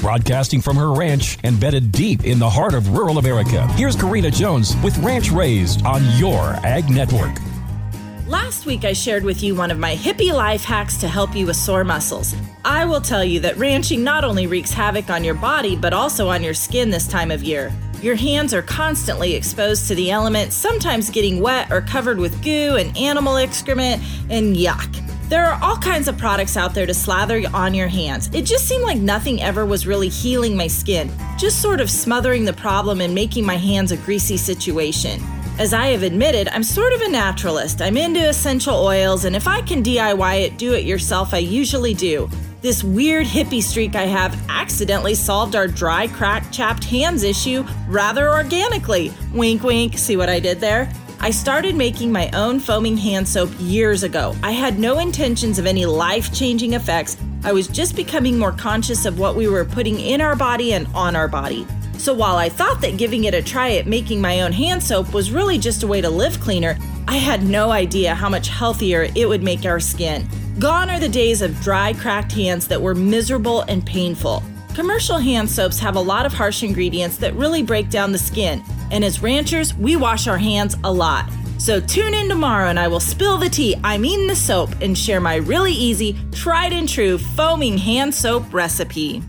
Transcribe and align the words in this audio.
Broadcasting 0.00 0.62
from 0.62 0.76
her 0.76 0.92
ranch 0.94 1.36
embedded 1.44 1.92
deep 1.92 2.24
in 2.24 2.38
the 2.38 2.48
heart 2.48 2.72
of 2.72 2.88
rural 2.96 3.18
America, 3.18 3.66
here's 3.74 3.94
Karina 3.94 4.30
Jones 4.30 4.74
with 4.82 4.96
Ranch 4.98 5.30
Raised 5.30 5.84
on 5.84 6.02
your 6.16 6.54
Ag 6.64 6.88
Network. 6.88 7.36
Last 8.26 8.64
week, 8.64 8.86
I 8.86 8.94
shared 8.94 9.24
with 9.24 9.42
you 9.42 9.54
one 9.54 9.70
of 9.70 9.78
my 9.78 9.94
hippie 9.94 10.32
life 10.32 10.64
hacks 10.64 10.96
to 11.00 11.08
help 11.08 11.36
you 11.36 11.44
with 11.44 11.56
sore 11.56 11.84
muscles. 11.84 12.34
I 12.64 12.86
will 12.86 13.02
tell 13.02 13.22
you 13.22 13.40
that 13.40 13.58
ranching 13.58 14.02
not 14.02 14.24
only 14.24 14.46
wreaks 14.46 14.70
havoc 14.70 15.10
on 15.10 15.22
your 15.22 15.34
body, 15.34 15.76
but 15.76 15.92
also 15.92 16.30
on 16.30 16.42
your 16.42 16.54
skin 16.54 16.88
this 16.88 17.06
time 17.06 17.30
of 17.30 17.42
year. 17.42 17.70
Your 18.00 18.14
hands 18.14 18.54
are 18.54 18.62
constantly 18.62 19.34
exposed 19.34 19.86
to 19.88 19.94
the 19.94 20.10
elements, 20.10 20.56
sometimes 20.56 21.10
getting 21.10 21.40
wet 21.40 21.70
or 21.70 21.82
covered 21.82 22.16
with 22.16 22.42
goo 22.42 22.76
and 22.76 22.96
animal 22.96 23.36
excrement, 23.36 24.02
and 24.30 24.56
yuck. 24.56 25.09
There 25.30 25.46
are 25.46 25.62
all 25.62 25.76
kinds 25.76 26.08
of 26.08 26.18
products 26.18 26.56
out 26.56 26.74
there 26.74 26.86
to 26.86 26.92
slather 26.92 27.40
on 27.54 27.72
your 27.72 27.86
hands. 27.86 28.28
It 28.34 28.44
just 28.44 28.66
seemed 28.66 28.82
like 28.82 28.98
nothing 28.98 29.40
ever 29.40 29.64
was 29.64 29.86
really 29.86 30.08
healing 30.08 30.56
my 30.56 30.66
skin, 30.66 31.08
just 31.38 31.62
sort 31.62 31.80
of 31.80 31.88
smothering 31.88 32.44
the 32.44 32.52
problem 32.52 33.00
and 33.00 33.14
making 33.14 33.46
my 33.46 33.54
hands 33.54 33.92
a 33.92 33.96
greasy 33.98 34.36
situation. 34.36 35.22
As 35.56 35.72
I 35.72 35.86
have 35.86 36.02
admitted, 36.02 36.48
I'm 36.48 36.64
sort 36.64 36.92
of 36.92 37.02
a 37.02 37.08
naturalist. 37.08 37.80
I'm 37.80 37.96
into 37.96 38.28
essential 38.28 38.74
oils, 38.74 39.24
and 39.24 39.36
if 39.36 39.46
I 39.46 39.60
can 39.60 39.84
DIY 39.84 40.40
it, 40.40 40.58
do 40.58 40.74
it 40.74 40.84
yourself, 40.84 41.32
I 41.32 41.38
usually 41.38 41.94
do. 41.94 42.28
This 42.60 42.82
weird 42.82 43.24
hippie 43.24 43.62
streak 43.62 43.94
I 43.94 44.06
have 44.06 44.36
accidentally 44.48 45.14
solved 45.14 45.54
our 45.54 45.68
dry, 45.68 46.08
cracked, 46.08 46.52
chapped 46.52 46.82
hands 46.82 47.22
issue 47.22 47.64
rather 47.86 48.30
organically. 48.30 49.12
Wink, 49.32 49.62
wink, 49.62 49.96
see 49.96 50.16
what 50.16 50.28
I 50.28 50.40
did 50.40 50.58
there? 50.58 50.92
I 51.22 51.32
started 51.32 51.76
making 51.76 52.10
my 52.10 52.30
own 52.32 52.60
foaming 52.60 52.96
hand 52.96 53.28
soap 53.28 53.50
years 53.58 54.04
ago. 54.04 54.34
I 54.42 54.52
had 54.52 54.78
no 54.78 54.98
intentions 54.98 55.58
of 55.58 55.66
any 55.66 55.84
life 55.84 56.32
changing 56.32 56.72
effects. 56.72 57.18
I 57.44 57.52
was 57.52 57.68
just 57.68 57.94
becoming 57.94 58.38
more 58.38 58.52
conscious 58.52 59.04
of 59.04 59.18
what 59.18 59.36
we 59.36 59.46
were 59.46 59.66
putting 59.66 60.00
in 60.00 60.22
our 60.22 60.34
body 60.34 60.72
and 60.72 60.86
on 60.94 61.14
our 61.14 61.28
body. 61.28 61.66
So 61.98 62.14
while 62.14 62.36
I 62.36 62.48
thought 62.48 62.80
that 62.80 62.96
giving 62.96 63.24
it 63.24 63.34
a 63.34 63.42
try 63.42 63.72
at 63.72 63.86
making 63.86 64.22
my 64.22 64.40
own 64.40 64.52
hand 64.52 64.82
soap 64.82 65.12
was 65.12 65.30
really 65.30 65.58
just 65.58 65.82
a 65.82 65.86
way 65.86 66.00
to 66.00 66.08
live 66.08 66.40
cleaner, 66.40 66.78
I 67.06 67.16
had 67.16 67.42
no 67.42 67.70
idea 67.70 68.14
how 68.14 68.30
much 68.30 68.48
healthier 68.48 69.08
it 69.14 69.28
would 69.28 69.42
make 69.42 69.66
our 69.66 69.78
skin. 69.78 70.26
Gone 70.58 70.88
are 70.88 71.00
the 71.00 71.06
days 71.06 71.42
of 71.42 71.60
dry, 71.60 71.92
cracked 71.92 72.32
hands 72.32 72.66
that 72.68 72.80
were 72.80 72.94
miserable 72.94 73.60
and 73.68 73.84
painful. 73.84 74.42
Commercial 74.74 75.18
hand 75.18 75.50
soaps 75.50 75.78
have 75.80 75.96
a 75.96 76.00
lot 76.00 76.24
of 76.24 76.32
harsh 76.32 76.62
ingredients 76.62 77.18
that 77.18 77.34
really 77.34 77.62
break 77.62 77.90
down 77.90 78.10
the 78.10 78.18
skin, 78.18 78.64
and 78.90 79.04
as 79.04 79.22
ranchers, 79.22 79.74
we 79.74 79.96
wash 79.96 80.26
our 80.26 80.38
hands 80.38 80.76
a 80.84 80.92
lot. 80.92 81.30
So 81.58 81.78
tune 81.80 82.14
in 82.14 82.28
tomorrow 82.28 82.68
and 82.68 82.78
I 82.78 82.88
will 82.88 83.00
spill 83.00 83.36
the 83.36 83.48
tea, 83.48 83.76
I 83.84 83.98
mean 83.98 84.26
the 84.26 84.34
soap, 84.34 84.70
and 84.80 84.96
share 84.96 85.20
my 85.20 85.36
really 85.36 85.72
easy, 85.72 86.16
tried 86.32 86.72
and 86.72 86.88
true 86.88 87.18
foaming 87.18 87.76
hand 87.76 88.14
soap 88.14 88.52
recipe. 88.52 89.22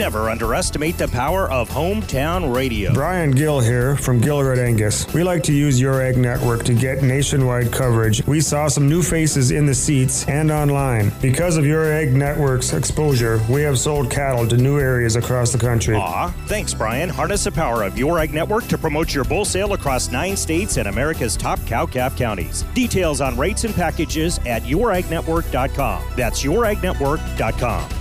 Never 0.00 0.30
underestimate 0.30 0.96
the 0.96 1.08
power 1.08 1.50
of 1.50 1.68
hometown 1.68 2.56
radio. 2.56 2.94
Brian 2.94 3.32
Gill 3.32 3.60
here 3.60 3.98
from 3.98 4.18
Gill 4.18 4.42
Red 4.42 4.58
Angus. 4.58 5.06
We 5.12 5.22
like 5.22 5.42
to 5.42 5.52
use 5.52 5.78
your 5.78 6.00
Ag 6.00 6.16
Network 6.16 6.64
to 6.64 6.72
get 6.72 7.02
nationwide 7.02 7.70
coverage. 7.70 8.26
We 8.26 8.40
saw 8.40 8.68
some 8.68 8.88
new 8.88 9.02
faces 9.02 9.50
in 9.50 9.66
the 9.66 9.74
seats 9.74 10.26
and 10.26 10.50
online. 10.50 11.12
Because 11.20 11.58
of 11.58 11.66
your 11.66 11.84
Ag 11.84 12.14
Network's 12.14 12.72
exposure, 12.72 13.42
we 13.50 13.60
have 13.60 13.78
sold 13.78 14.10
cattle 14.10 14.48
to 14.48 14.56
new 14.56 14.80
areas 14.80 15.16
across 15.16 15.52
the 15.52 15.58
country. 15.58 15.96
Aw, 15.96 16.28
thanks, 16.46 16.72
Brian. 16.72 17.10
Harness 17.10 17.44
the 17.44 17.52
power 17.52 17.82
of 17.82 17.98
your 17.98 18.18
Ag 18.20 18.32
Network 18.32 18.68
to 18.68 18.78
promote 18.78 19.12
your 19.12 19.24
bull 19.24 19.44
sale 19.44 19.74
across 19.74 20.10
nine 20.10 20.34
states 20.34 20.78
and 20.78 20.88
America's 20.88 21.36
top 21.36 21.58
cow 21.66 21.84
calf 21.84 22.16
counties. 22.16 22.62
Details 22.72 23.20
on 23.20 23.36
rates 23.36 23.64
and 23.64 23.74
packages 23.74 24.38
at 24.46 24.62
youragnetwork.com. 24.62 26.02
That's 26.16 26.42
youragnetwork.com. 26.42 27.99